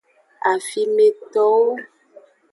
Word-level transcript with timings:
Afimetowo. 0.51 1.71